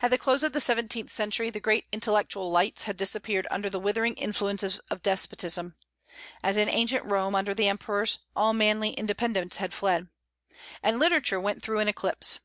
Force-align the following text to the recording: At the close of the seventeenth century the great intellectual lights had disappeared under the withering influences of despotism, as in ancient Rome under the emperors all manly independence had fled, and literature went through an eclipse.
At 0.00 0.10
the 0.10 0.18
close 0.18 0.42
of 0.42 0.52
the 0.54 0.60
seventeenth 0.60 1.08
century 1.12 1.48
the 1.48 1.60
great 1.60 1.86
intellectual 1.92 2.50
lights 2.50 2.82
had 2.82 2.96
disappeared 2.96 3.46
under 3.48 3.70
the 3.70 3.78
withering 3.78 4.14
influences 4.14 4.80
of 4.90 5.02
despotism, 5.04 5.76
as 6.42 6.56
in 6.56 6.68
ancient 6.68 7.04
Rome 7.04 7.36
under 7.36 7.54
the 7.54 7.68
emperors 7.68 8.18
all 8.34 8.54
manly 8.54 8.90
independence 8.94 9.58
had 9.58 9.72
fled, 9.72 10.08
and 10.82 10.98
literature 10.98 11.38
went 11.38 11.62
through 11.62 11.78
an 11.78 11.86
eclipse. 11.86 12.40